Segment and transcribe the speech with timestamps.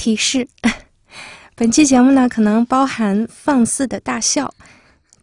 [0.00, 0.48] 提示：
[1.54, 4.54] 本期节目呢，可能包含放肆的大笑、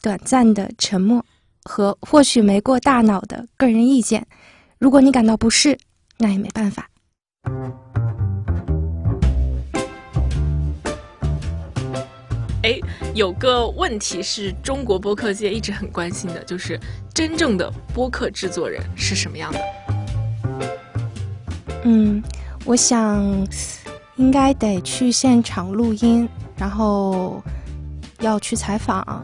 [0.04, 1.26] 短暂的沉默
[1.64, 4.28] 和或许没过大脑的个人意见。
[4.78, 5.80] 如果你感到不适，
[6.20, 6.88] 那也没办法。
[12.62, 12.80] 哎，
[13.16, 16.80] 有个问题是中国播客界一直很关心的，就是
[17.16, 19.60] 真正的播客制作人是什么样的？
[21.84, 22.22] 嗯，
[22.64, 23.44] 我想
[24.18, 26.28] 应该得去现场录音，
[26.58, 27.42] 然后
[28.20, 29.24] 要去采访，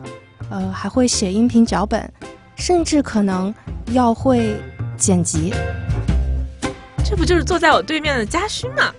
[0.52, 2.12] 呃，还会写音频脚本，
[2.56, 3.54] 甚至可能
[3.88, 4.56] 要会
[4.96, 5.52] 剪辑。
[7.04, 8.94] 这不就是坐在我对面的嘉勋吗？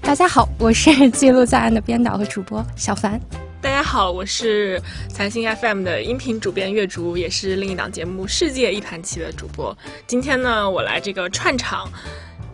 [0.00, 3.20] 大家好，我是记录在案的编导和主播小凡。
[3.60, 9.76] 大家好，我是财星 FM 的音频主编月竹，也是另一档节目《世界一盘棋》的主播。
[10.06, 11.90] 今天呢，我来这个串场，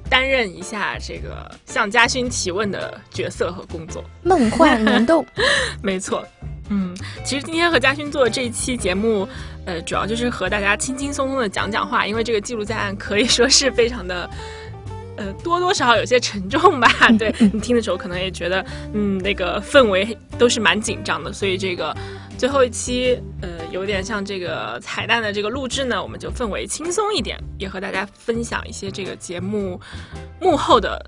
[0.08, 4.02] 担任一下这个向嘉勋提问的角色和工作。
[4.22, 5.24] 梦幻联动，
[5.82, 6.26] 没错。
[6.70, 9.28] 嗯，其实今天和嘉勋做的这一期节目，
[9.66, 14.28] 呃，主要就是和大家轻轻松松的讲讲话，因为这个记录在案可以说是非常的。
[15.16, 16.88] 呃，多多少少有些沉重吧。
[17.16, 21.32] 对你听的时候，可能也觉得，嗯，那个氛围都是蛮紧张的。
[21.32, 21.96] 所以这个
[22.36, 29.80] 最后一期，呃，有点像这个彩蛋的这个录制呢，我们就氛围轻松一点，也和大家分享一些这个节目
[30.40, 31.04] 幕后的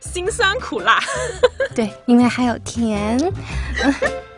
[0.00, 1.00] 辛酸苦辣。
[1.74, 3.18] 对，因为还有甜。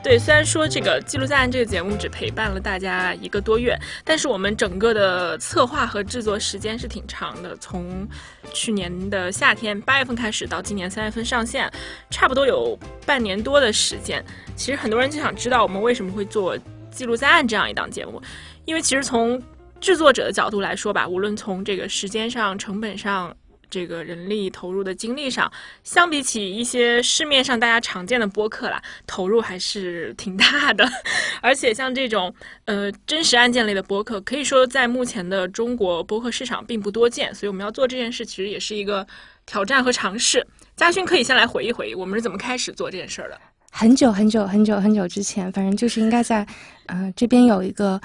[0.00, 8.08] 对，虽然说这个《记录在案》这个节目只陪伴了大家一个多月，但是我们整个的策划和制作时间是挺长的，从
[8.52, 11.70] 去年的夏天八月份开始到今年三月份上线，
[12.10, 14.24] 差不多有半年多的时间。
[14.56, 16.56] 其实很多人就想知道我们为什么会做
[16.90, 18.22] 《记录在案》这样一档节目，
[18.64, 19.42] 因为其实从
[19.80, 23.36] 制作者的角度来说吧，无论从这个时间上、成本上。
[23.70, 25.50] 这个人力投入的精力上，
[25.84, 30.88] 相比起一些市面上大家常见的播客啦，投入还是挺大的。
[31.40, 39.06] 而且像这种呃真实案件类的播客，可以说在目前的中国播客市场并不多见，所以我们要做这件事，其实也是一个
[39.46, 40.46] 挑战和尝试。
[40.76, 43.40] 嘉勋可以先来回忆回忆，我们是怎么开始做这件事儿的？
[43.70, 46.46] 很久很久很久很久之前，反正就是应该在
[46.86, 48.00] 呃这边有一个。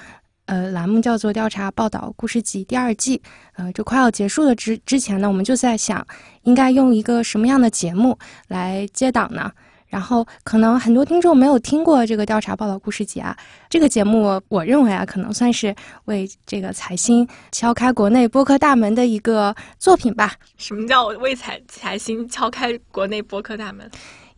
[0.54, 3.20] 呃，栏目叫做《调查报道故事集》第二季，
[3.56, 6.06] 呃，就快要结束了之之前呢，我们就在想，
[6.44, 8.16] 应该用一个什么样的节目
[8.50, 9.52] 来接档呢？
[9.88, 13.36] 然后，可能很多听众没有听过这个《调查报道故事集》啊，
[13.68, 15.74] 这个节目，我认为啊，可能算是
[16.06, 20.34] 为这个财新敲开国内播客大门的一个作品吧。
[20.58, 23.90] 什么叫为财财新敲开国内播客大门？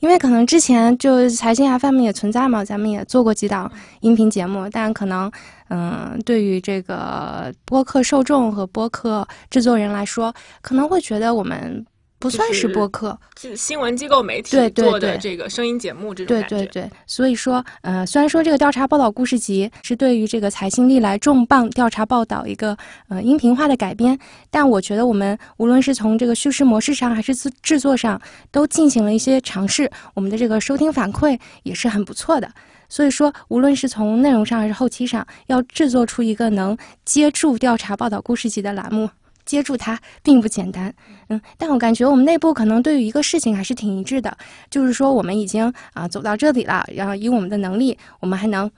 [0.05, 3.71] 因为可能之前就财经 FM 也存在嘛，咱们也做过几档
[4.01, 5.31] 音频节目，但可能，
[5.69, 11.83] 嗯，对于这个播客受众和播客制作人来说，可能会觉得我们。
[12.17, 16.57] 不算是播客，是新闻机构媒体做的这个声音节目这种感觉。
[16.57, 22.75] 对对对，所以说，呃，虽然说这个调查报道故事集是对于这个财新历来重磅调查报道一个
[23.09, 24.17] 呃音频化的改编，
[24.49, 32.49] 但我觉得我们无论是从这个叙事模式上还是制制作上，都进行了一些尝试，我们的这个收听反馈也是很不错的。
[32.87, 39.09] 所以说，无论是从内容上还是后期上，要制作出一个能接住调查报道故事集的栏目。
[39.45, 40.93] 接住它并不简单，
[41.29, 44.35] 嗯，但我感觉我们内部可能对于一个事情还是挺一致的，
[44.69, 48.69] 就是说我们已经啊走到这里了，然后以我们的能力，我们还能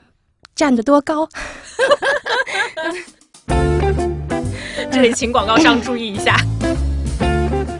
[0.56, 1.28] 站得多高？
[4.92, 6.36] 这里请广告商注意一下。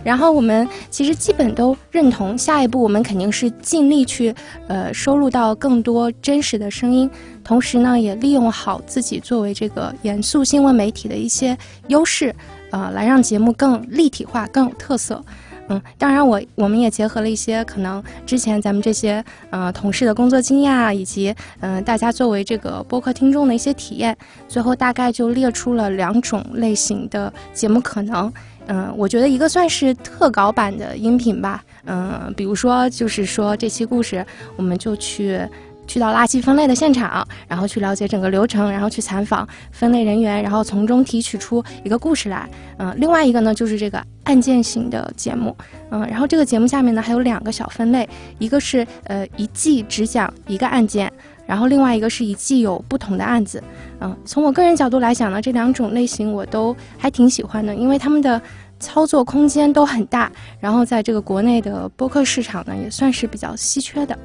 [0.04, 4.34] 然后我们其实基本都认同，下一步我们肯定是尽力去
[4.70, 7.12] 呃收录到更多真实的声音，
[7.44, 12.34] 同时呢也利用好自己作为这个严肃新闻媒体的一些优势。
[12.72, 15.24] 呃，来让节目更立体化、更有特色。
[15.70, 24.18] 嗯，当然，我我们也结合了一些可能之前咱们这些呃同事的工作经验啊，以及嗯大家作为这个播客听众的一些体验，
[24.48, 28.32] 最后大概就列出了两种类型的节目可能。
[28.68, 31.64] 嗯，我觉得一个算是特稿版的音频吧。
[31.86, 34.26] 嗯，比如说就是说这期故事，
[34.56, 35.42] 我们就去。
[35.88, 42.48] 去到垃圾分类的现场，然后去了解整个流程，然后去采访分类人员，然后从中提取出一个故事来。
[42.78, 45.56] 嗯，另外一个呢就是这个案件型的节目。
[45.90, 48.08] 嗯，然后这个节目下面呢还有两个小分类，
[48.38, 51.12] 一个是呃一季只讲一个案件，
[51.46, 53.64] 然后另外一个是一季有不同的案子。
[54.02, 58.40] 嗯，从我个人角度来讲呢，这两种类型我都还挺喜欢的，因为他们的
[58.80, 64.18] 操作空间都很大，然后在这个国内的播客市场呢也算是比较稀缺的。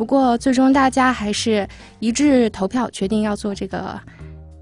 [0.00, 1.68] 不过，最终大家还是
[1.98, 4.00] 一致投票，决定要做这个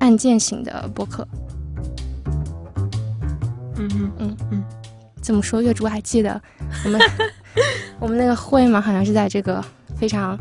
[0.01, 1.25] 案件型的播客。
[3.77, 4.65] 嗯嗯嗯嗯，
[5.23, 6.43] 怎么说，月主还记得
[6.85, 7.01] 我们
[8.01, 8.81] 我们那个会吗？
[8.81, 9.65] 好像是在这个
[9.97, 10.37] 非常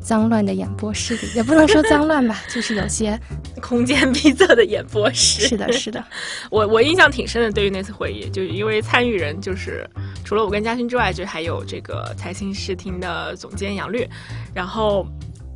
[0.00, 3.16] 脏乱的演播室里，也不能说脏乱吧，就是有些
[3.62, 5.46] 空间逼仄的演播室。
[5.46, 6.04] 是的，是的。
[6.50, 9.88] 我我印象挺深的，对于那次会议，就是因为参与人就是
[10.24, 14.08] 除了我跟嘉勋之外，就还有这个财新视听的总监杨律，
[14.54, 15.06] 然后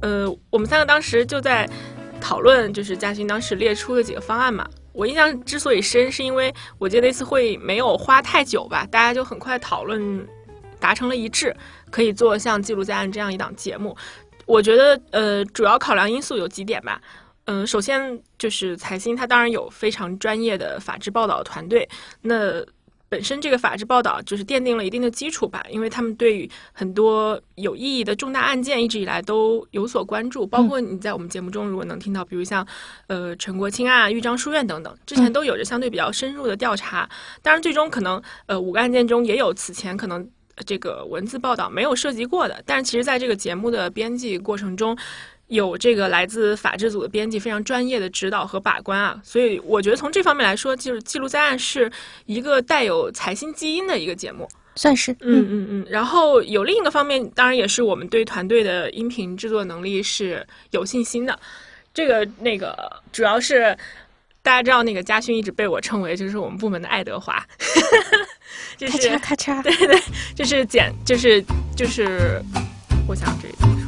[0.02, 1.69] 呃，我们三个当时就在
[2.20, 4.69] 讨论，就是嘉勋当时列出的几个方案嘛。
[4.93, 10.26] 我印象之所以深，是因为我记得那次会议没有花太久吧，大家就很快讨论，
[10.78, 11.55] 达成了一致，
[11.90, 13.96] 可以做像《记录在案》这样一档节目。
[14.46, 17.00] 我觉得，呃，主要考量因素有几点吧。
[17.46, 21.88] 嗯，首先就是财新，它当然有非常专业的法制报道团队。
[22.22, 22.64] 那
[23.08, 32.66] 本身这个法制报道就是奠定了一定的基础吧，因为他们对于很多有意义的重大案件一直以来都有所关注，包括你在我们节目中如果能听到，比如像
[33.06, 37.08] 呃陈国清案、豫章书院等等，之前都有着相对比较深入的调查。
[37.40, 40.28] 当然，最终可能呃五个案件中也有此前可能
[40.66, 44.96] 这个文字报道没有涉及过的，但是其实在这个节目的编辑过程中。
[45.49, 51.91] 有这个来自法制组的编辑非常专业的指导和把关啊，所以我觉得从这方面来说，就是记录在案是
[52.26, 55.87] 一个带有财新基因的一个节目，算是嗯嗯嗯。
[55.88, 61.38] 然后有另一个方面，当然也是我们对团队的音频制作能力是有信心的。
[61.93, 62.75] 这个那个
[63.12, 63.76] 主要是
[64.43, 67.35] 大家知道，那个嘉勋一直被我称为就是我们部门的爱德华，
[68.81, 70.00] 咔嚓咔嚓， 对对，
[70.35, 71.44] 就是剪就是
[71.76, 72.43] 就是
[73.06, 73.83] 我想这个。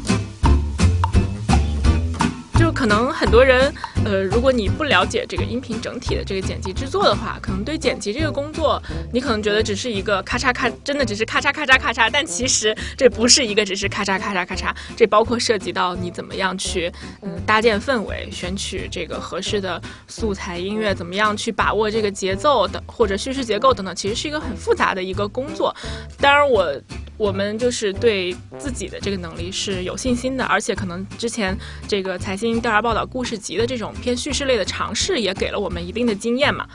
[2.76, 3.74] 可能很多人，
[4.06, 8.80] 呃，如果你不了解这个音频整体的这个剪辑制作的话，可能对剪辑这个工作，
[9.12, 12.08] 你可能觉得只是一个咔嚓咔，真的只是咔嚓咔嚓咔嚓。
[12.12, 16.92] 但其实这不是一个只是咔嚓咔嚓咔嚓，这包括涉及到你怎么样去，
[17.22, 25.74] 嗯，搭建氛围，选取这个合适的素材音乐，怎么样去把握这个节奏的或者叙事结构等等，其实是一个很复杂的一个工作。
[26.20, 26.72] 当然我。
[27.18, 31.56] 我们就是对自己的这个能力是有信心的，而且可能之前
[31.88, 36.66] 这个财新调查报道故事集的这种偏叙事类的尝试，也给了我们一定的经验嘛。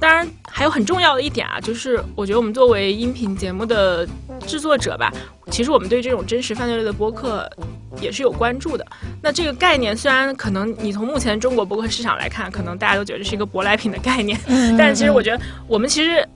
[0.00, 4.06] 当然，还有很重要的一点啊，就是我觉得我们作为音频节目的
[4.46, 5.12] 制作者吧，
[5.50, 7.50] 其实我们对这种真实犯罪类的播客
[8.00, 8.86] 也是有关注的。
[9.20, 14.38] 那这个概念虽然可能你从目前中国播客市场来看，可能大家都觉得是一个舶来品的概念，
[14.78, 16.26] 但其实我觉得我们其实。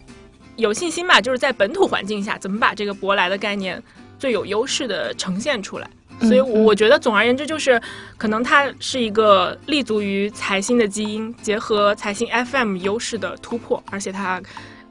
[0.56, 3.82] 有信心吧，就是在本土环境下，怎么把这个舶来的概念
[4.18, 5.88] 最有优势的呈现出来。
[6.22, 7.80] 所以我觉得，总而言之，就是
[8.16, 14.40] 可能它是一个立足于财新的基因，结合财新 FM 优势的突破，而且它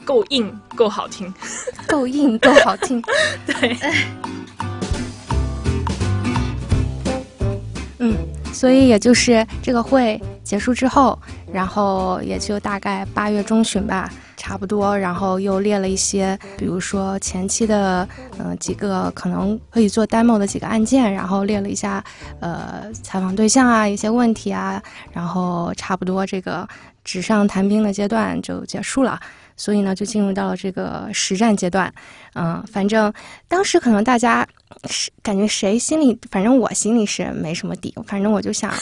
[0.04, 1.34] 够硬，够好听，
[1.88, 3.02] 够硬，够好听。
[3.46, 3.78] 对，
[8.00, 8.16] 嗯，
[8.62, 11.18] 所以也就是这个会结束之后，
[11.52, 14.08] 然后也就大概八月中旬吧。
[14.38, 18.08] 差不多，然后又列了一些，比如说前期的，
[18.40, 22.04] 嗯，几个可能可以做 demo 的几个案件，然后列了一下，
[22.40, 24.82] 呃，采访对象啊，一些问题啊，
[25.12, 26.68] 然后差不多这个
[27.04, 29.20] 纸上谈兵的阶段就结束了，
[29.56, 31.92] 所以呢，就进入到了这个实战阶段，
[32.34, 33.12] 嗯，反正
[33.48, 34.48] 当时可能大家
[34.90, 38.74] 是感觉谁心里，反正我心里是没什么底，反正我就想。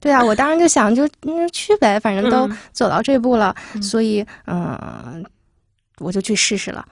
[0.00, 5.24] 对啊，我当时就想，就嗯去呗，反正都走到这步了，所以嗯，
[5.98, 6.86] 我就去试试了。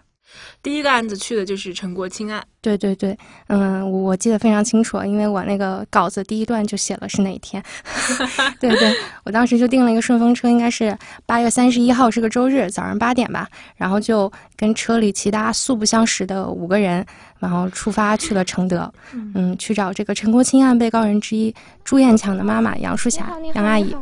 [0.63, 3.17] 第一个案子去的就是陈国清案，对对对，
[3.49, 7.63] 嗯，我记得非常清楚，因为我那个稿子第一段就写了是哪一天。
[8.61, 17.05] 对对，我当时就订了一个顺风车，应该是八月三十一号是个周日早上八点吧，然后就跟车里其他素不相识的五个人，
[17.39, 23.95] 然后出发去了承德，嗯，去找这个陈国清案被告人之一朱艳强的妈妈杨淑霞杨阿姨。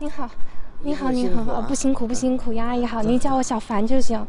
[0.00, 0.30] 您好，
[0.80, 4.24] 您好，你好，不辛苦不辛苦，杨阿姨好，您叫我小凡就行。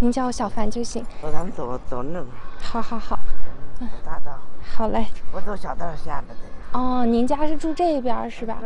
[0.00, 1.02] 您叫我小凡就行。
[1.22, 2.26] 我咱们走走那个。
[2.60, 3.18] 好好好。
[3.80, 3.88] 嗯。
[4.04, 4.38] 大道。
[4.62, 5.06] 好嘞。
[5.32, 6.78] 我走小道下来的。
[6.78, 8.58] 哦，您家是住这边是吧？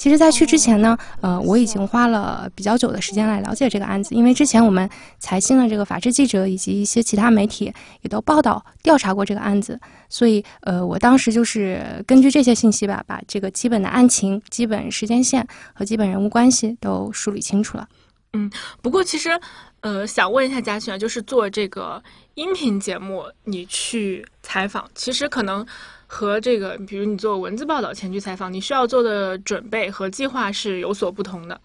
[0.00, 4.88] 其实，在去之前呢，呃，我已经花了比较久的时间来了解这个案子，因为之前我们
[5.18, 9.78] 财新的这个法制记者以及一些其他媒体也都报道调查过这个案子，
[10.08, 17.86] 所以，呃，我当时就是根据这些信息吧，把这个基本的案情、基本时间线和基本人物关系都梳理清楚了。
[18.32, 19.38] 嗯，不过其实。
[19.82, 22.02] 呃，想问一下嘉轩，就是做这个
[22.34, 25.66] 音频节目，你去采访，其实可能
[26.12, 31.58] 和这个，比如你做文字报道前去采访，你需要做的准备和计划是有所不同的。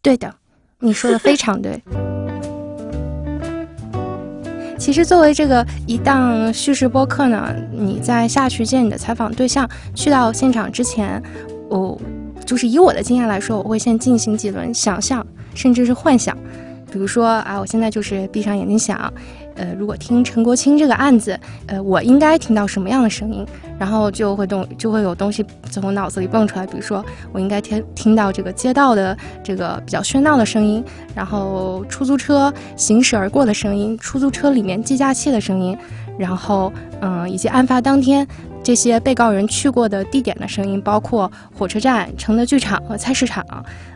[0.00, 0.32] 对的，
[0.78, 1.82] 你说的非常对。
[4.78, 11.20] 其实作为这个一档叙事播客呢，你在下去见你的采访对象，去到现场之前，
[11.68, 12.00] 我
[12.44, 16.38] 就是以我的经验来说，我会先进行几轮想象，甚至是幻想。
[16.92, 19.12] 比如说啊，我现在就是闭上眼睛想，
[19.56, 23.46] 呃，如果听陈国清这个案子，呃，我应该听到什么样的声音？
[23.78, 26.66] 然后就会动，就会有东西从我脑子里蹦出来。
[26.66, 30.82] 比如说，我应该听听到这个街道的这个比较喧闹的声音，
[31.14, 35.76] 然后出租车行驶而过的声音，出租车里面计价器的声音，
[36.18, 38.26] 然后嗯，以及案发当天
[38.62, 43.44] 这些被告人去过的地点的声音，包括火车站、承德剧场和菜市场。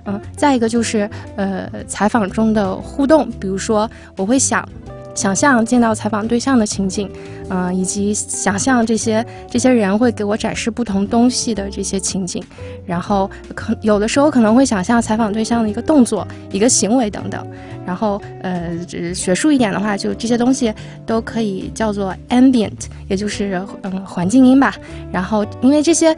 [0.05, 4.67] 嗯，再一个就是呃，采访中的互动，比如说我会想。
[5.14, 7.11] 想象见到采访对象的情景，
[7.49, 12.43] 嗯，以及想象这些这些人会给我展示不同东西的这些情景，
[12.87, 17.47] 然后可有的时候可能会想象采访对象的一个动作、一个行为等等，
[17.85, 18.79] 然后呃，
[19.14, 20.73] 学术一点的话，就这些东西
[21.05, 24.75] 都可以叫做 ambient，也就是嗯环境音吧。
[25.12, 26.17] 然后因为这些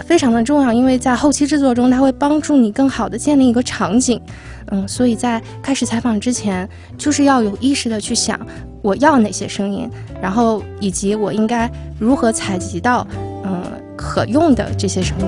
[0.00, 4.20] 非常的重要，因为在后期制作中，它会帮助你更好的建立一个场景。
[4.68, 8.40] 嗯，所以在开始采访之前，就是要有意识的去想
[8.80, 9.88] 我要哪些声音，
[10.22, 13.06] 然后以及我应该如何采集到
[13.44, 13.62] 嗯
[13.94, 15.26] 可用的这些声音。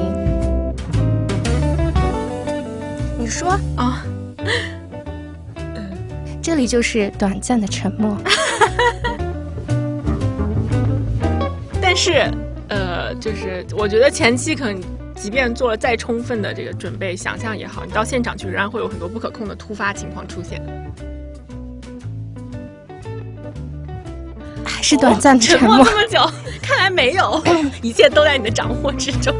[3.19, 4.03] 你说啊，
[6.41, 8.17] 这里就是短暂的沉默。
[11.83, 12.31] 但是，
[12.69, 14.81] 呃，就是我觉得前期可能。
[15.19, 20.61] 即便做了再充分的这个准备、想象也好，你到现场去仍然会有很多不可控的突发情况出现。
[24.63, 26.21] 还是短暂的沉默这么久，
[26.61, 27.43] 看来没有，
[27.81, 29.35] 一切都在你的掌握之中。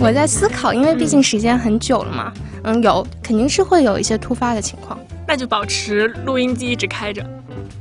[0.00, 2.32] 我在思考，因为毕竟时间很久了嘛。
[2.64, 7.24] 嗯，有肯定是会有一些突发的情况，那就保持录音机一直开着。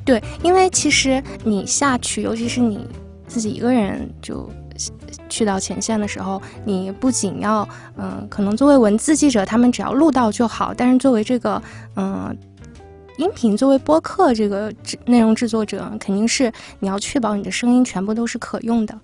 [0.05, 2.87] 对，因为其实你下去，尤其是你
[3.29, 4.49] 自己一个人就。
[5.27, 7.67] 去到前线的时候，你不仅要，
[7.97, 10.73] 嗯，可能作为文字记者，他们只要录到就好。
[10.73, 11.61] 但是作为这个，
[11.97, 12.33] 嗯，
[13.17, 18.97] 音频作为播客这个制内容制作者，肯定是你要确保你的声音全部都是可用的，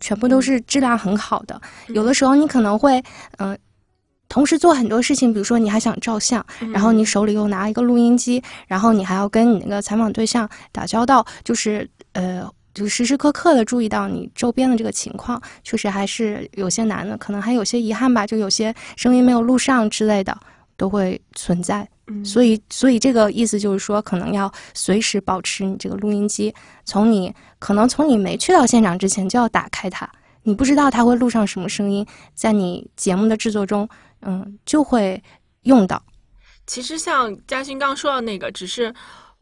[0.00, 1.60] 全部都是质量很好的。
[1.88, 3.04] 有的时候你可能会，
[3.36, 3.56] 嗯，
[4.30, 12.50] 同时做很多事情，比如说你还想照相，然后你手里又拿一个录音机，然后你还要跟你那个采访对象打交道，就是呃。
[12.74, 20.36] 就时时刻刻的注意到你周边的这个情况，确实还是有些难的，可能还有些遗憾吧，就有些声音没有录上之类的
[20.76, 21.88] 都会存在。
[22.08, 26.54] 嗯所以，所以这个意思就是说，可能要随时保持你这个录音机，
[26.84, 30.06] 从你可能从你没去到现场之前就要打开它，
[30.42, 32.04] 你不知道它会录上什么声音，
[32.34, 33.88] 在你节目的制作中，
[34.20, 35.22] 嗯，就会
[35.62, 36.02] 用到。
[36.66, 38.92] 其实像嘉欣刚说的那个，只是。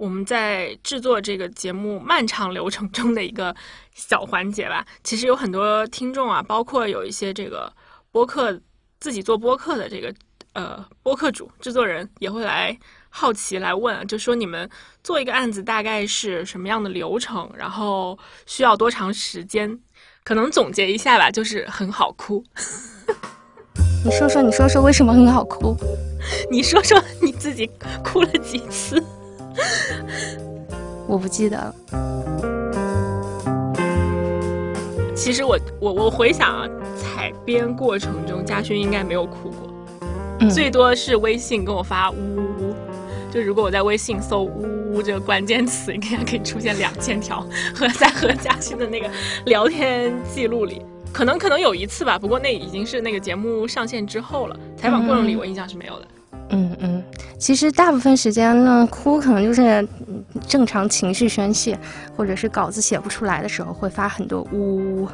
[0.02, 3.54] 我们在制作这个节目漫长流程中的一个
[3.94, 7.73] 小环节吧，其实有很多听众啊，包括有一些这个
[8.11, 8.61] 播客
[8.99, 10.12] 自己做播客的这个
[10.54, 12.76] 呃播客主制作人也会来
[13.11, 14.68] 好奇来问，就说你们
[15.04, 19.78] 做一个案子大概是什么样的流程，然后需要多长时间？
[20.25, 22.44] 可能总结一下吧，就是很好哭。
[24.04, 25.76] 你说说，你说说为什么很好哭？
[26.50, 27.71] 你说说你自己
[28.02, 29.00] 哭了几次？
[31.12, 31.75] 我不记得了。
[35.14, 36.66] 其实我我我回想啊，
[36.97, 42.75] 采编过程中，嘉勋应该没有哭过，最多是微信跟我发呜呜呜。
[43.31, 49.07] 就如果我在微信搜呜呜呜这个关键词，应该可以出现两千条， 和在和嘉勋的那个
[49.45, 50.81] 聊天记录里，
[51.12, 52.19] 可能可能有一次吧。
[52.19, 56.09] 不过那已经是那个节目上线之后了，采访过程里我印象是没有的。
[56.50, 57.02] 嗯嗯，
[57.38, 59.88] 其实大部分时间呢，哭可能就是
[60.46, 61.78] 正常情绪宣泄，
[62.14, 65.08] 或者是稿子写不出来的时候会发很多呜呜呜，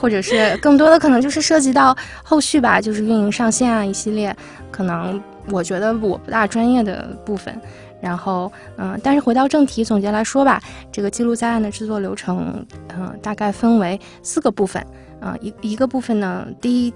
[0.00, 4.36] 或者是更多的可能就是涉及到后续吧，就是运营上线啊一系列，
[4.70, 5.20] 可能
[5.50, 7.60] 我觉得我不大专业的部分。
[8.00, 12.64] 然后嗯，但是回到正题，总结来说吧，这个记录在案的制作流程，
[12.96, 14.80] 嗯，大概分为四个部分，
[15.20, 16.94] 啊一一个部分呢，第一。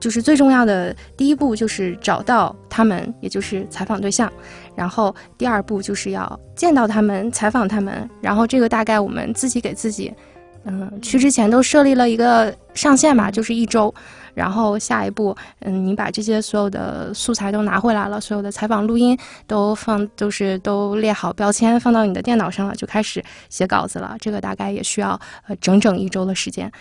[0.00, 4.32] 就是最重要的第一步就是找到他们，也就是采访对象，
[4.74, 10.12] 然后第二步就是要见到他们，采访他们，然后这个大概我们自己给自己，
[10.64, 13.94] 嗯，去之前都设立了一个上限吧，就是一周，
[14.32, 26.72] 然后下一步，嗯，你把这些所有的素材都拿回来了，所有的采访录音都放，都是都列好标签，放到你的电脑上了，就开始写稿子了，这个大概也需要呃整整一周的时间。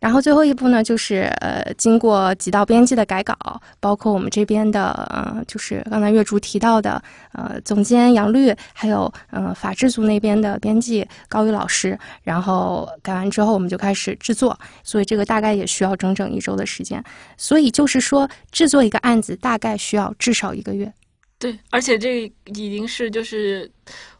[0.00, 3.36] 然后最后一步呢，就是呃，经过几道编辑的改稿，
[3.80, 7.02] 包括我们这边的，呃，就是刚才月竹提到的，
[7.32, 17.02] 呃，总监杨律，还有呃，法制组那边的编辑高宇老师，然后改完之后，我们就开始制作，所以这个大概也需要整整一周的时间。
[17.36, 20.92] 所以就是说，制作一个案子大概需要至少一个月。
[21.40, 23.70] 对，而且这已经是就是，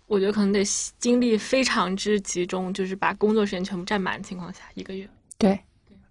[0.06, 0.64] 我觉得可能得
[0.98, 5.08] 精力非常之集中，就是把工作时间全部占满的情况下，一个月。
[5.36, 5.58] 对，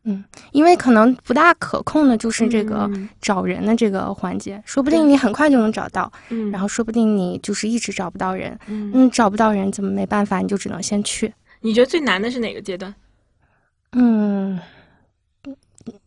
[0.07, 0.23] 嗯，
[0.53, 12.93] 因为可能不大可控的就是这个嗯找人的这个环节，说不定你很快就能找到，嗯然后说不定你就是一直找不到人，嗯，嗯，找不到人怎么没办法，你就只能先去，你觉得最难的是哪个阶段？
[13.91, 14.59] 嗯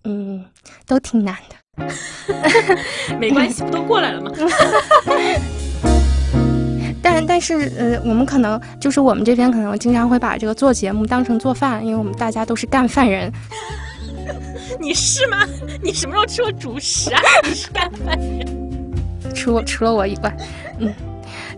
[0.04, 0.44] 嗯，
[0.86, 1.56] 都挺难的。
[3.20, 4.30] 没关系，不都过来了吗？
[7.02, 13.32] 但但是呃，我们可能就是我们这边可能经常会把这个做节目当成做饭，因为我们大家都是干饭人。
[14.80, 15.46] 你是吗？
[15.82, 17.20] 你什么时候吃过主食啊？
[17.44, 18.46] 你是干饭人？
[19.34, 20.36] 除我除了我以外，
[20.78, 20.92] 嗯，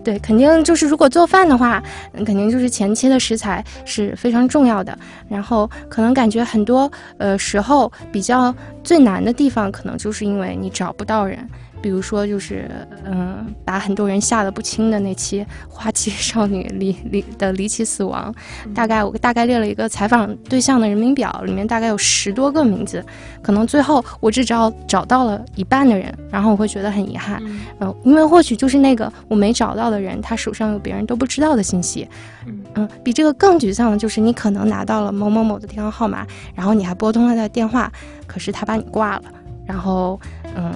[0.03, 1.81] 对，肯定就是如果做饭的话，
[2.13, 4.97] 肯定就是前期的食材是非常重要的。
[5.27, 8.53] 然后可能感觉很多呃时候比较
[8.83, 11.49] 最难的地方，可能就是因为你找不到人。
[11.83, 12.71] 比如说，就是
[13.03, 18.33] 嗯，把很多人吓得不轻的那期《花季少女离离的离奇死亡》，
[18.73, 23.03] 大概我大概列了一个采访对象的人名表，里面大概有十多个名字，
[23.41, 27.37] 可能最后我只找找到了一半的人，然后我会觉得很遗憾。
[27.45, 32.07] 嗯嗯，因为或许就是那个我没找到的人，他手上有别人都不知道的信息。
[32.47, 36.25] 嗯嗯，比这个更沮丧的就是你可能拿到了某某某的电话号码，
[36.55, 37.91] 然后你还拨通了他的电话，
[38.25, 39.23] 可是他把你挂了，
[39.65, 40.17] 然后
[40.55, 40.71] 嗯。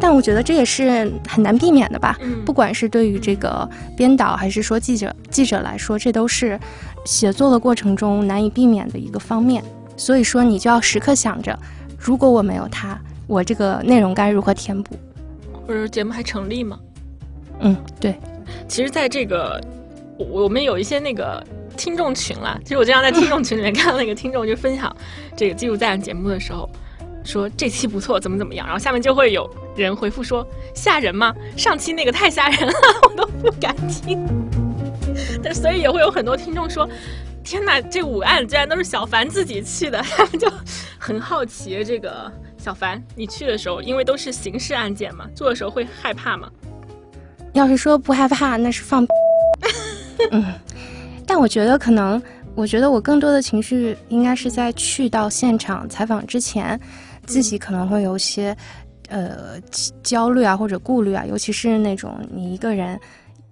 [0.00, 6.58] 但我觉得这也是很难避免的吧，嗯不管是对于这个编导，还是说记者记者来说，这都是
[7.04, 9.62] 写作的过程中难以避免的一个方面。
[9.96, 11.58] 所以说，你就要时刻想着，
[11.98, 14.96] 如果我没有他，我这个内容该如何填补？
[15.66, 16.78] 或者节目还成立吗？
[17.60, 18.18] 嗯，对，
[18.66, 19.60] 其实，在这个
[20.16, 21.44] 我我们有一些那个
[21.76, 24.94] 听众群啦，其实我经常在听众群里面看到那个听众就分享
[25.36, 26.66] 这个《记录在案》节目的时候，
[27.30, 31.34] 说这期不错，怎么怎么样，然后下面就会有人回复说吓人吗？
[31.56, 32.72] 上期那个太吓人了，
[33.08, 34.26] 我都不敢听。
[35.42, 36.88] 但所以也会有很多听众说。
[37.42, 40.46] 天哪，这五案居然都是小凡自己去的，他们就
[40.98, 41.82] 很好奇。
[41.82, 46.50] 这个小凡，你去的时候，因为都是刑事案件嘛，做的时候会害怕吗？
[47.54, 49.06] 要是说不害怕，那是放。
[50.30, 50.44] 嗯，
[51.26, 52.22] 但我觉得可能，
[52.54, 56.78] 我觉得我更多的情绪应该是在去到现场采访之前，
[57.30, 58.56] 自己可能会有一些
[59.08, 59.60] 呃
[60.02, 62.98] 焦虑啊或者顾虑啊，尤其是那种你一个人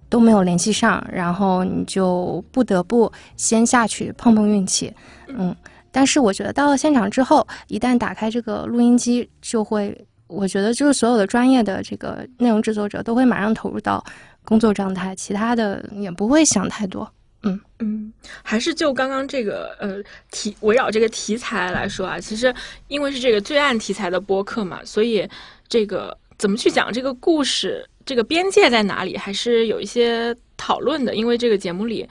[0.09, 4.93] 都没有联系上，然后你就不得不先下去碰碰运气，
[5.29, 5.55] 嗯。
[5.91, 14.03] 但是我觉得到了现场之后，一旦打开这个录音机，就会，我觉得就是所有的专业的这个内容制作者都会马上投入到
[14.45, 17.11] 工作状态，其他的也不会想太多。
[17.43, 18.11] 嗯嗯，
[18.43, 22.53] 还是就刚刚这个呃题围绕这个题材来说啊，其实
[22.89, 25.27] 因为是这个罪案题材的播客嘛，所以
[25.67, 31.15] 这个怎么去讲这个故事，这个边界在哪里，还是有一些讨论的。
[31.15, 32.07] 因为这个节目里，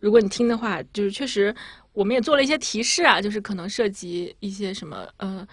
[0.00, 1.54] 如果你听的话，就是确实
[1.92, 5.46] 我们也做了一些提示啊，就是可能涉及一些什么呃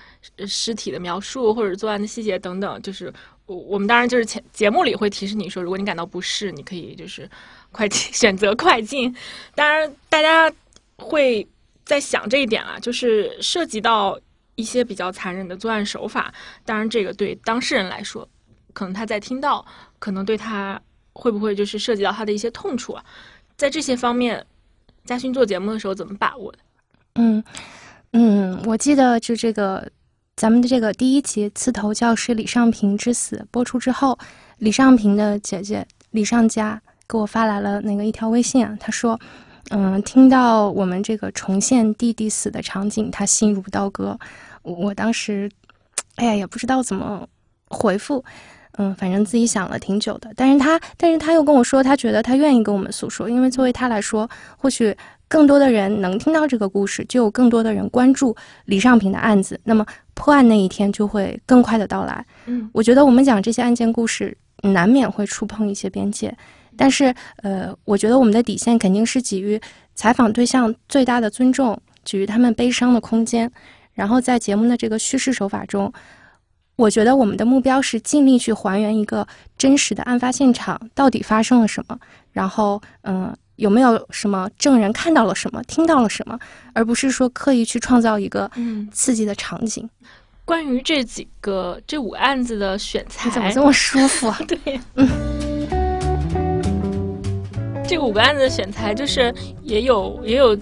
[0.48, 3.14] 尸体的描述或者作案的细节等等，就是
[3.46, 7.30] 我我们当然就是前节目里会提示你说，如果你感到不适，你可以就是
[7.72, 9.16] 快进 选择快进。
[9.56, 10.52] 当然，大家
[10.98, 11.48] 会
[11.86, 14.20] 在想这一点啊，就是涉及到
[14.56, 16.34] 一些比较残忍的作案手法。
[16.66, 18.28] 当然，这个对当事人来说，
[18.74, 19.66] 可能他在听到，
[19.98, 20.80] 可能对他
[21.14, 23.04] 会不会就是涉及到他的一些痛处啊？
[23.58, 24.46] 在这些方面，
[25.06, 26.60] 嘉勋做节目的时候怎么把握的？
[27.16, 27.44] 嗯
[28.14, 29.90] 嗯，我记得就这个
[30.36, 34.18] 咱们的这个第一集《刺头教师李尚平之死》播出之后，
[34.60, 39.20] 李尚平的姐姐李尚佳给我发来了那个一条微信啊，他说。
[39.72, 44.18] 嗯，听到我们这个重现弟弟死的场景，他心如刀割。
[44.64, 45.48] 我我当时，
[46.16, 47.28] 哎呀，也不知道怎么
[47.68, 48.24] 回复。
[48.80, 50.32] 嗯，反正自己想了挺久的。
[50.36, 54.96] 但是他，但是他又跟我说，他觉得他愿意跟我们诉说，因为作为他来说，或许
[55.28, 62.26] 更多的人能听到这个故事，就有更多的人关注李尚平的案子，那么破案那一天就会更快的到来。
[62.48, 66.36] 嗯我觉得我们讲这些案件故事，难免会触碰一些边界，
[66.82, 67.14] 但是
[67.44, 69.60] 呃，我觉得我们的底线肯定是给予
[69.96, 73.52] 采访对象最大的尊重，给予他们悲伤的空间。
[73.94, 75.92] 然后在节目的这个叙事手法中，
[76.78, 82.00] 我觉得我们的目标是尽力去还原一个真实的案发现场到底发生了什么，
[82.32, 86.40] 然后嗯、有没有什么证人看到了什么，听到了什么，
[86.72, 89.90] 而不是说刻意去创造一个嗯，刺激的场景。
[90.46, 94.40] 关于这几个这五案子的选材，你怎么这么舒服啊？
[94.48, 94.58] 对，
[97.90, 100.56] 这五个案子的选材，就是也有也有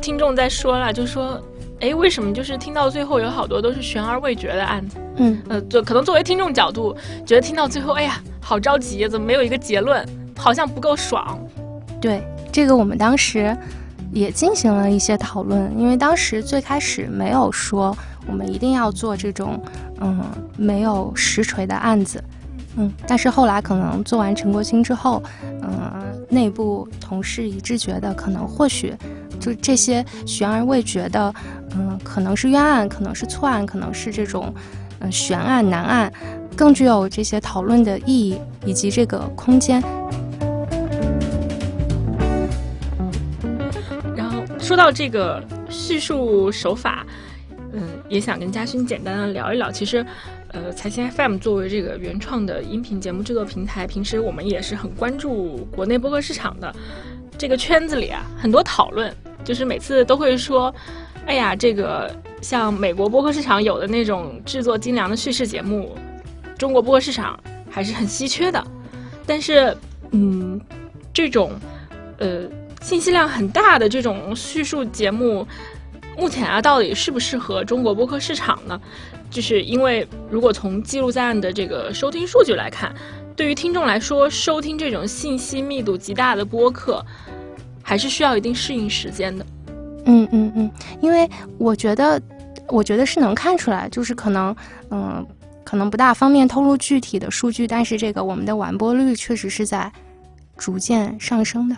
[0.00, 1.42] 听众在说了，就说，
[1.80, 4.96] 哎，为什么就是听到最后有好多都是悬而未决的案子？
[5.16, 10.06] 嗯呃，就可能作为听众角度，觉得听到最后，哎呀，好着急，怎么没有一个结论？
[10.36, 11.36] 好像不够爽。
[12.00, 13.56] 对，这个我们当时
[14.12, 17.92] 也进行了一些讨论，因为当时最开始没有说
[18.28, 19.60] 我们一定要做这种
[20.00, 20.24] 嗯
[20.56, 22.22] 没有实锤的案子，
[22.76, 25.97] 嗯，但是后来可能做完陈国清之后，嗯，
[26.28, 28.94] 内部同事一致觉得可能或许
[29.40, 31.34] 就这些悬而未决的，
[31.74, 34.52] 嗯，可能是冤案，可能是错案，可能是这种
[35.00, 36.12] 嗯悬案难案，
[36.56, 39.82] 更具有这些讨论的意义以及这个空间。
[44.16, 47.06] 然后说到这个叙述手法，
[47.72, 49.70] 嗯，也想跟嘉勋简单的聊一聊。
[49.70, 50.04] 其实，
[50.52, 56.74] 呃，财新 FM 作为这个原创的音频节目制作平台，平时我们也是很关注国内播客市场的。
[57.36, 60.74] 这个圈子里啊，很多讨论，就是每次都会说，
[61.26, 65.96] 哎呀，这个像美国播客市场有的那种制作精良的叙事节目，
[66.56, 67.38] 中国播客市场
[67.70, 68.64] 还是很稀缺的。
[69.26, 69.76] 但是，
[70.10, 70.60] 嗯，
[71.12, 71.52] 这种，
[72.18, 72.48] 呃。
[72.80, 75.44] 信息量很大的这种叙述节目，
[76.16, 78.80] 目前啊，到底适不适合中国播客市场呢？
[79.30, 82.94] 就是因为如果从记录在案的这个收听数据来看，
[83.36, 87.04] 对于听众来说，收听这种信息密度极大的播客，
[87.82, 89.46] 还是需要一定适应时间的。
[90.06, 92.20] 嗯嗯嗯，因为我觉得，
[92.68, 94.56] 我觉得是能看出来，就是可能，
[94.90, 95.24] 嗯，
[95.64, 99.92] 可能不大方便透露具体的数据，但是这个我们的完播率确实是在
[100.56, 101.76] 逐渐上升的。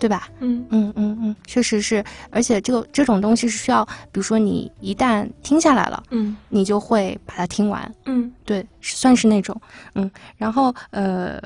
[0.00, 0.28] 对吧？
[0.40, 9.54] 嗯嗯嗯嗯，确实是，而且这个这种东西是需要，比如说你一旦听下来了，嗯，你就会把它听完，嗯，对，算是那种，
[9.94, 11.38] 嗯，然后呃，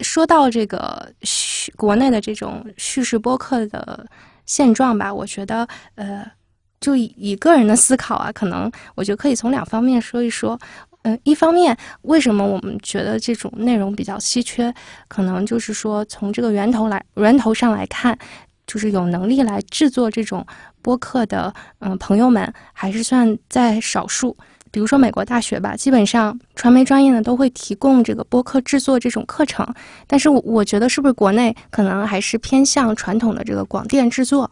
[0.00, 4.06] 说到这个叙国内的这种叙事播客的
[4.44, 6.30] 现状吧，我觉得呃，
[6.78, 10.58] 就以以个人的思考啊，可能我觉得可以从两方面说一说。
[11.02, 14.74] 嗯，一方面，为什么我们觉得这种内容比较稀缺？
[15.06, 18.18] 可能就是说，从这个源头来源头上来看，
[18.66, 20.44] 就是有能力来制作这种
[20.82, 24.36] 播客的，嗯，朋友们还是算在少数。
[24.70, 29.66] 比如说美国大学吧，基本上传媒专业呢都会提供这个播客制作这种课程。
[30.06, 34.50] 但是，我我觉得是不是国内可能还是偏向传统的这个广电制作？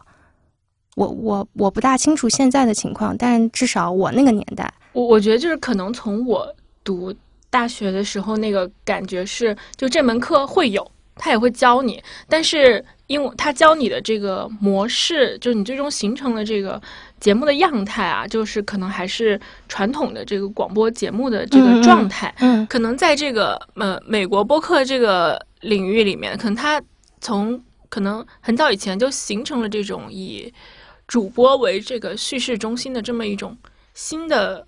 [0.95, 4.73] 我我我不大清楚现在的情况，但至少我那个年代。
[4.97, 6.51] 我我觉得就是可能从我
[6.83, 7.13] 读
[7.51, 16.81] 大学的时候那个感觉是，就这门课会有，他也会教你，但是因为他教你的这个模式，就是你最终形成了这个
[17.19, 22.33] 节目的样态啊，就是可能还是传统的这个广播节目的这个状态。
[22.39, 26.81] 嗯，可能在这个呃美国播客这个领域里面，可能他
[27.21, 30.51] 从可能很早以前就形成了这种以
[31.05, 33.55] 主播为这个叙事中心的这么一种
[33.93, 34.65] 新的。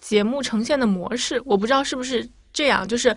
[0.00, 2.88] 节目呈现的模式，我不知道是不是这样。
[2.88, 3.14] 就是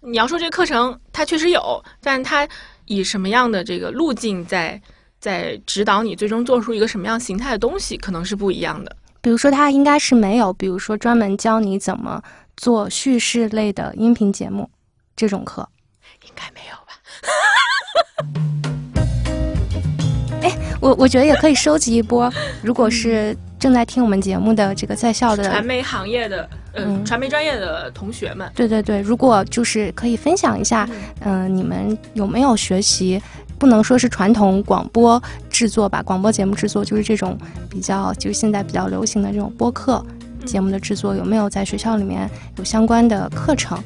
[0.00, 2.46] 你要说这个课程，它确实有，但它
[2.84, 4.80] 以什么样的这个路径在
[5.18, 8.94] 在指导你，最终做出一个什么样形态的东西，可能是不一样的。
[9.22, 12.22] 比如说，它应该是没有，比如说专门教你怎么
[12.56, 14.68] 做叙事类的音频节目
[15.16, 15.66] 这种课，
[16.26, 16.92] 应该没有吧？
[20.42, 22.30] 哎，我我觉得也可以收集一波，
[22.62, 23.34] 如果是。
[23.64, 30.86] 正在听我们节目的这个在校的传媒行业的，嗯，传媒专业的同学们，对对对，如果就是可以分享一下，
[31.20, 33.18] 嗯，你们有没有学习？
[33.58, 37.38] 不能说是传统广播制作吧，广播节目制作就是这种
[37.70, 40.04] 比较，就是现在比较流行的这种播客
[40.44, 43.82] 节目的制作，有没有在学校里面有相关的课程？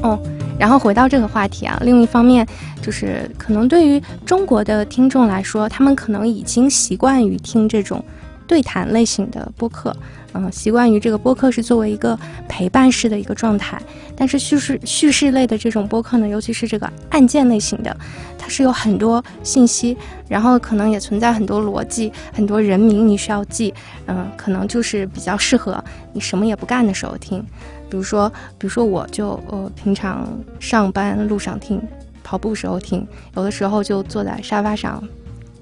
[0.00, 0.18] 哦。
[0.60, 2.46] 然后回到这个话题啊，另一方面
[2.82, 8.04] 就是可能对于中国的听众来说，他们可能已经习惯于听这种
[8.46, 9.96] 对谈类型的播客，
[10.32, 13.80] 嗯，习惯于这个播客是作为一个陪伴式的一个状态。
[14.16, 17.96] 但是叙事叙事类的这种播客呢，尤其是这个案件类型的，
[18.38, 19.96] 它是有很多信息，
[20.28, 23.72] 然后可能也存在很多逻辑、很多人名你需要记，
[24.06, 27.44] 嗯，可能就是比较适合你什么也不干的时候听。
[27.88, 30.28] 比如说，比如说，我就呃平常
[30.60, 31.82] 上班路上听，
[32.22, 35.02] 跑步时候听，有的时候就坐在沙发上，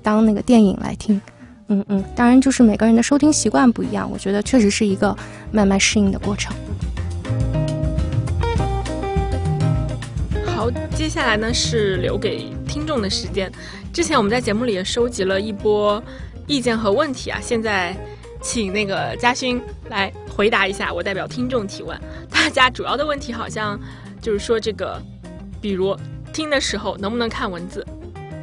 [0.02, 1.18] 当那个电影来听，
[1.68, 2.04] 嗯嗯。
[2.14, 5.16] 当然，就是每个人的收听习惯不一样，我觉得确实是一个
[5.50, 6.54] 慢慢适应的过程。
[10.44, 13.50] 好，接下来呢是留给听众的时间。
[13.92, 16.02] 之前我们在节目里也收集了一波
[16.46, 17.96] 意见和问题啊，现在。
[18.40, 22.00] 请那个嘉勋来回答一下，我代表听众提问。
[22.30, 23.76] 大家主要的问题好像
[24.22, 25.02] 就是说这个，
[25.60, 25.98] 比如
[26.32, 27.84] 听的时候能不能看文字？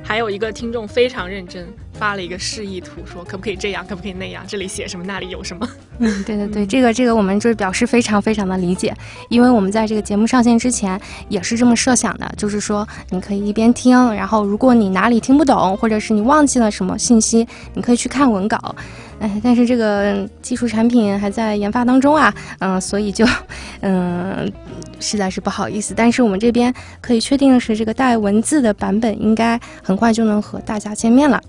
[0.04, 1.66] 还有一个听众非常认真，
[1.98, 5.68] 发了一个示意图，说可不可以这样，可不可以那样，这里写什么，那里有什么。
[6.00, 8.94] 嗯，对对对，这个这个我们就是表示非常非常的理解，
[9.30, 18.76] 因为我们在这个节目上线之前也是这么设想的，就是说你可以一边听，然后如果你哪里听不懂，或者是你忘记了什么信息，你可以去看文稿。
[19.18, 23.26] 哎，但是这个技术产品还在研发当中啊，嗯，所以就，
[23.80, 24.52] 嗯，
[25.00, 25.94] 实在是不好意思。
[25.96, 31.42] 但是我们这边可以确定的是，这个带文字的版本应该很快就能和大家见面了。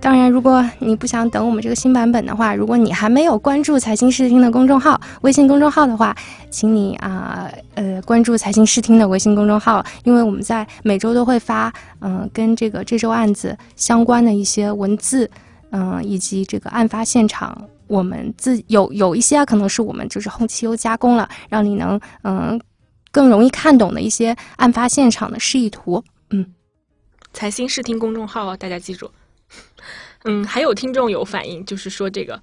[0.00, 6.16] 当然，如果你不想等我们这个新版本的话，如果你还没有关注财经视听的公众号、微信公众号的话，
[6.50, 15.30] 请你啊，呃，关注财经视听的微信公众号，因为我们在每周都会发，嗯，跟这个这周案子相关的一些文字。
[15.72, 22.58] 嗯，以及这个案发现场，我们自有有一些可能是我们就是后期又加工了，让你能嗯
[23.10, 26.02] 更容易看懂的一些案发现场的示意图。
[26.30, 26.46] 嗯，
[27.32, 29.10] 财新视听公众号，大家记住。
[30.24, 32.42] 嗯，还有听众有反映，就是说这个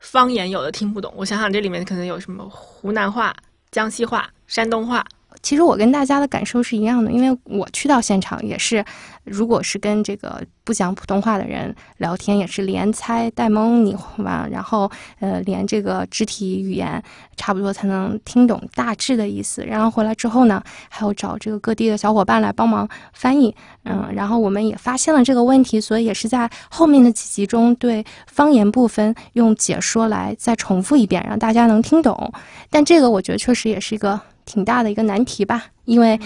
[0.00, 1.12] 方言有的听不懂。
[1.16, 3.34] 我想想，这里面可能有什么湖南话、
[3.70, 5.06] 江西话、山东话。
[5.42, 8.84] 其实我跟大家的感受是一样的，因为我去到现场也是，
[9.24, 17.02] 如果是跟这个不讲普通话的人聊天，也是连猜带蒙你完，然后呃连这个肢体语言
[17.36, 19.64] 差不多才能听懂大致的意思。
[19.64, 23.52] 然后回来之后呢，还要找这个各地的小伙伴来帮忙翻译。
[23.84, 32.32] 嗯，然后我们也发现了这个问题，所以也是在后面的几集中对方言部分用解说来再重复一遍，让大家能听懂。
[32.70, 34.20] 但这个我觉得确实也是一个。
[34.44, 36.18] 挺大的一个难题吧，因为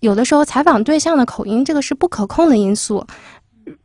[0.00, 3.06] 有的时候采访对象的口音，这个是不可控的因素，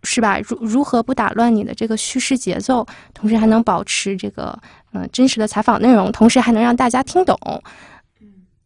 [0.03, 0.39] 是吧？
[0.39, 4.57] 如如何不打乱你的这个叙事节奏，同时还能保持这个
[4.93, 7.37] 嗯真实的采访内容，同时还能让大家听懂？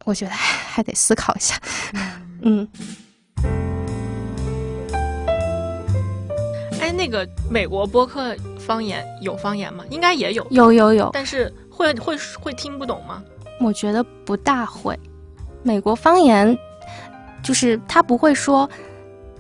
[0.06, 1.56] 我觉得还得思考一下。
[2.42, 2.68] 嗯。
[6.80, 9.84] 哎，那个美国播客方言有方言吗？
[9.90, 13.22] 应该也有，有有有，但是会会会听不懂吗？
[13.60, 14.98] 我觉得不大会，
[15.64, 16.58] 美国方言
[17.44, 18.70] 就是他不会说，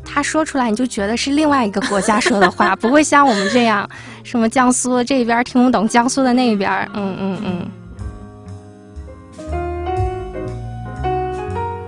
[0.03, 3.89] 他说出来你就觉得是另外一个国家说的话， 不会像我们这样，
[4.23, 7.71] 什么江苏这边听不懂江苏的那边，嗯嗯嗯。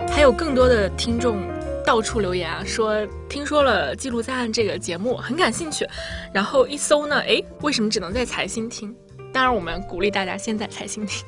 [0.10, 1.42] 还有更多的听众
[1.84, 2.96] 到处留言啊，说
[3.28, 5.86] 听说了《记录在案》这个节目很感兴趣，
[6.32, 8.96] 然后一搜呢，哎，为什么只能在财新听？
[9.34, 11.26] 当然，我们鼓励大家先在财新听。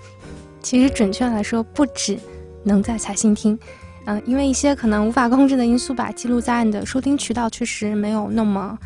[0.64, 2.18] 其实准确来说，不止
[2.64, 3.60] 能在财信听，
[4.06, 8.78] 嗯，因为一些可能无法控制的因素吧，记录在案的收听渠道确实没有那么，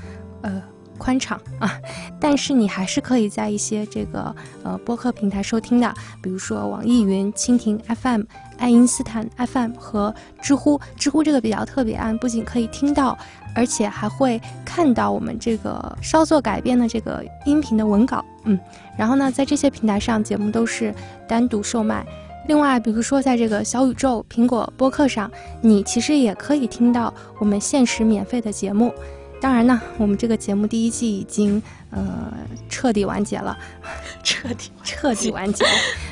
[0.41, 0.61] 呃，
[0.97, 1.79] 宽敞啊。
[2.19, 8.23] 但是你还是可以在一些这个呃播客平台收听的，比如说网易云、蜻蜓 FM、
[8.57, 10.81] 爱因斯坦 FM 和知乎。
[10.95, 13.15] 知乎这个比较特别啊，不仅可以听到。
[13.57, 18.57] 而且还会看到我们这个稍作改编的这个音频的文稿，嗯，
[18.95, 20.93] 然后呢，在这些平台上节目都是
[21.27, 22.05] 单独售卖。
[22.47, 28.93] 另外，比如说在这个小宇宙、苹果播客上，你其实也可以听到我们限时免费的节目。
[29.41, 32.31] 当然呢，我们这个节目第一季已经呃
[32.69, 33.57] 彻底完结了，
[34.21, 35.65] 彻底彻底完结。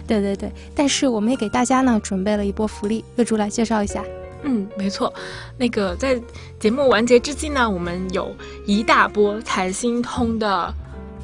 [0.07, 4.03] 对对对，但是我们也给大家呢准备了一波福利，月竹来介绍一下。
[4.45, 5.13] 嗯，没错，
[5.57, 6.21] 那个在
[6.59, 8.33] 节目完结之际呢，我们有
[8.65, 10.73] 一大波财星通的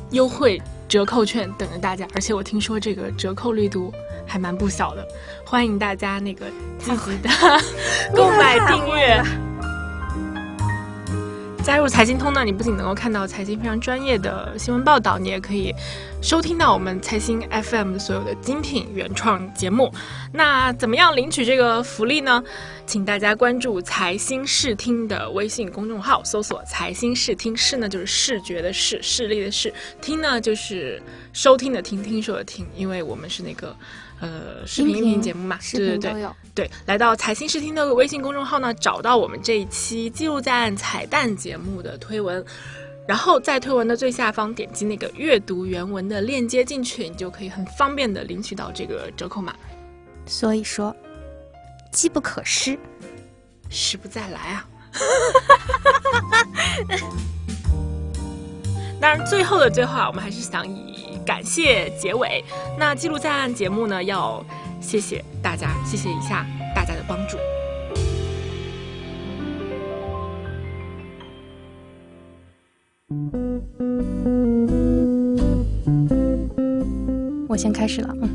[0.10, 3.93] 优惠折扣券等着大家，而且我听说这个折扣力度
[4.25, 5.07] 还蛮不小的，
[5.45, 6.47] 欢迎大家那个
[6.79, 7.29] 积极的
[8.15, 9.51] 购买订阅。
[11.63, 15.74] 加入财经通呢，你不仅能够看到财经非常专业的新闻报道，你也可以
[16.19, 19.93] 收听到我们财新 FM 的所有的精品原创节目。
[20.34, 22.43] 那怎么样领取这个福利呢？
[22.88, 29.71] 请大家关注财新视听的微信公众号，搜索“财新视听”，视呢就是视觉的视，视力的视，
[30.02, 33.76] 听呢就是收听的听，听说的听，因为我们是那个。
[34.21, 42.45] 呃，视频音频节目嘛，对对对，对，来到财新视听的微信公众号呢，找到我们这一期记录在案彩蛋节目的推文，
[43.07, 49.55] 然后在推文的最下方点击那个阅读原文的链接进去，你就可以很方便的领取到这个折扣码。
[50.27, 50.95] 所以说，
[51.91, 52.77] 机不可失，
[53.71, 54.67] 时不再来啊！
[59.02, 61.02] 当然，最后的最后啊，我们还是想以。
[61.24, 62.44] 感谢结尾。
[62.80, 64.44] 那记录在案节目呢，要
[64.82, 66.44] 谢谢大家，谢谢一下
[66.76, 67.38] 大家的帮助。
[77.48, 78.30] 我先开始了，嗯，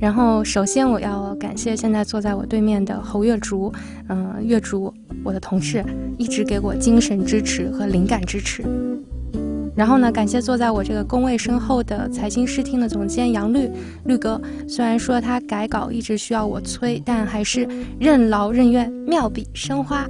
[0.00, 3.72] 然后首先我要感谢现在坐在我对面的侯月竹，
[4.08, 5.84] 嗯，月竹，我的同事，
[6.18, 8.64] 一直给我精神支持和灵感支持。
[9.74, 13.70] 然后呢，感谢坐在我这个工位身后的财经视听的总监杨律
[14.04, 14.40] 律哥。
[14.68, 17.66] 虽然说他改稿一直需要我催，但还是
[17.98, 20.06] 任劳任怨，妙笔生花。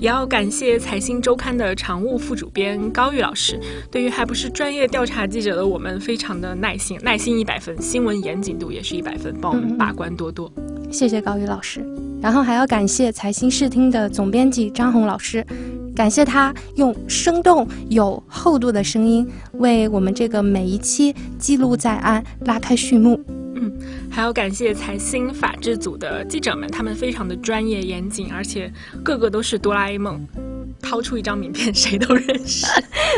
[0.00, 3.58] 也要感谢财新周刊的常务副主编高玉老师，
[3.90, 10.52] 对于还不是专业调查记者的我们，非常的耐心，耐心一百分，新闻严谨度也是一百分，帮我们把关多多。
[10.90, 11.84] 谢谢高玉老师。
[12.20, 15.44] 然后还要感谢财新视听的总编辑张红老师，
[15.98, 23.20] 感谢他用生动有厚度的声音为我们这个每一期记录在案拉开序幕。
[23.56, 23.72] 嗯，
[24.08, 30.24] 还要感谢财新法制组的记者们，他们非常的专业严谨，而且个个都是哆啦 A 梦，
[30.80, 32.64] 掏出一张名片谁都认识。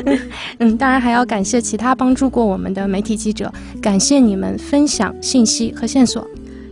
[0.57, 6.27] 嗯，当然还要感谢其他帮助过我们的媒体记者，感谢你们分享信息和线索。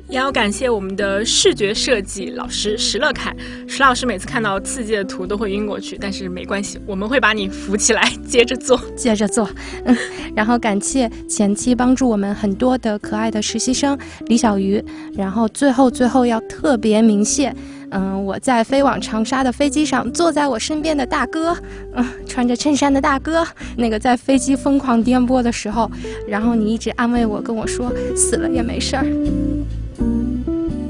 [0.08, 3.34] 也要感谢我们的视觉设计老师石乐凯，
[3.66, 9.48] 石老师每次看到刺激的图都会晕过去，但是没关系，我们会把你扶起来，接着做，接着做。
[9.84, 9.94] 嗯，
[10.34, 14.82] 然后感谢前期帮助我们很多的可爱的实习生李小鱼，
[15.14, 17.54] 然后最后最后要特别鸣谢，
[17.90, 21.54] 嗯，我在飞往长沙的飞机上坐在我身边的大哥，
[21.94, 25.90] 嗯，穿着衬衫的大哥，那个在飞机疯狂颠簸的时候，
[26.26, 29.04] 然后你一直安慰我，跟我说死了也没事儿。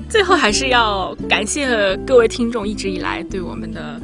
[0.09, 4.01] 最后还是要感谢各位听众一直以来对我们的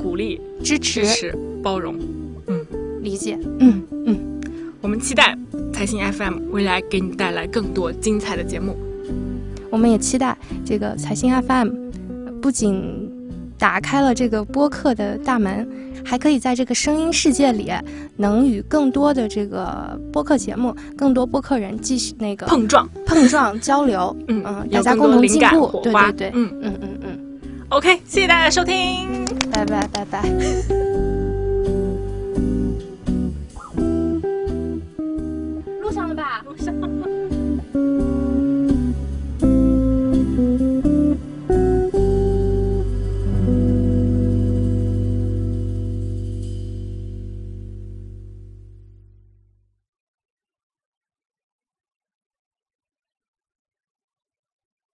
[0.00, 1.96] 鼓励、支持、支持、包容，
[2.46, 2.64] 嗯，
[3.02, 4.40] 理解，嗯嗯，
[4.80, 5.36] 我们期待
[5.72, 8.76] 财新 FM 未来给你带来更多精彩的节目。
[9.68, 11.70] 我们也期待这个财新 FM
[12.40, 13.10] 不仅
[13.58, 15.68] 打开了这个播客的大门。
[16.06, 17.72] 还可以在这个声音世界里，
[18.16, 26.50] 能与更多的这个播客节目、更多播客人继续那个碰撞、碰撞、交流，嗯 嗯，大家共同进步，对对对，嗯。
[26.62, 27.18] 嗯嗯嗯。
[27.70, 30.95] OK，谢谢大家收听，拜拜拜拜。